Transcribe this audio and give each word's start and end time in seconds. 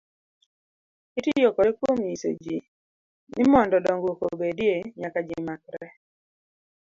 Itiyo 1.19 1.49
kode 1.55 1.71
kuom 1.77 1.97
nyiso 2.05 2.29
ji, 2.43 2.57
ni 3.35 3.43
mondo 3.51 3.75
dongruok 3.85 4.19
obedie, 4.31 4.75
nyaka 5.01 5.19
ji 5.27 5.37
makre. 5.47 5.85